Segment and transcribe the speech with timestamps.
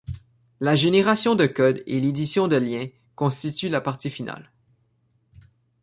[0.59, 4.49] La génération de code et l'édition de liens constituent la partie finale.